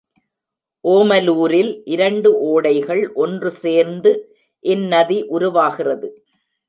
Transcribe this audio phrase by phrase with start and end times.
[0.83, 4.13] ஓமலூரில் இரண்டு ஓடைகள் ஒன்று சேர்ந்து
[4.65, 6.09] இந்நதி உருவாகிறது.